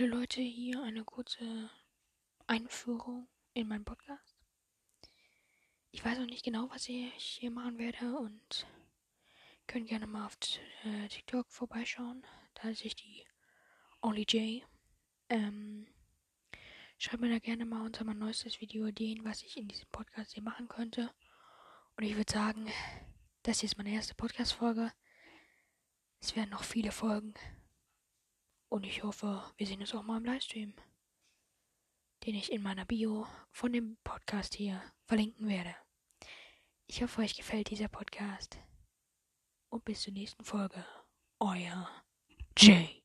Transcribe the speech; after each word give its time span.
Hallo 0.00 0.16
Leute, 0.16 0.40
hier 0.40 0.82
eine 0.82 1.04
kurze 1.04 1.68
Einführung 2.46 3.28
in 3.52 3.68
meinen 3.68 3.84
Podcast. 3.84 4.34
Ich 5.90 6.02
weiß 6.02 6.18
noch 6.18 6.26
nicht 6.26 6.42
genau, 6.42 6.70
was 6.70 6.88
ich 6.88 7.12
hier 7.12 7.50
machen 7.50 7.76
werde 7.76 8.16
und 8.16 8.66
könnt 9.66 9.88
gerne 9.88 10.06
mal 10.06 10.24
auf 10.24 10.38
äh, 10.84 11.06
TikTok 11.08 11.50
vorbeischauen. 11.50 12.24
Da 12.54 12.70
ist 12.70 12.82
ich 12.82 12.96
die 12.96 13.26
Only 14.00 14.22
J. 14.22 14.66
Ähm, 15.28 15.86
schreibt 16.96 17.20
mir 17.20 17.28
da 17.28 17.38
gerne 17.38 17.66
mal 17.66 17.84
unter 17.84 18.04
mein 18.04 18.18
neuestes 18.18 18.62
Video 18.62 18.86
Ideen, 18.86 19.22
was 19.26 19.42
ich 19.42 19.58
in 19.58 19.68
diesem 19.68 19.90
Podcast 19.90 20.32
hier 20.32 20.42
machen 20.42 20.66
könnte. 20.66 21.10
Und 21.98 22.04
ich 22.04 22.16
würde 22.16 22.32
sagen, 22.32 22.72
das 23.42 23.60
hier 23.60 23.66
ist 23.66 23.76
meine 23.76 23.92
erste 23.92 24.14
Podcast-Folge. 24.14 24.94
Es 26.20 26.36
werden 26.36 26.48
noch 26.48 26.64
viele 26.64 26.90
Folgen. 26.90 27.34
Und 28.70 28.86
ich 28.86 29.02
hoffe, 29.02 29.44
wir 29.56 29.66
sehen 29.66 29.80
uns 29.80 29.94
auch 29.94 30.04
mal 30.04 30.18
im 30.18 30.24
Livestream, 30.24 30.72
den 32.24 32.36
ich 32.36 32.52
in 32.52 32.62
meiner 32.62 32.84
Bio 32.84 33.26
von 33.50 33.72
dem 33.72 33.96
Podcast 34.04 34.54
hier 34.54 34.80
verlinken 35.06 35.48
werde. 35.48 35.74
Ich 36.86 37.02
hoffe, 37.02 37.22
euch 37.22 37.36
gefällt 37.36 37.70
dieser 37.70 37.88
Podcast. 37.88 38.58
Und 39.70 39.84
bis 39.84 40.02
zur 40.02 40.12
nächsten 40.12 40.44
Folge. 40.44 40.86
Euer 41.40 41.90
Jay. 42.56 42.96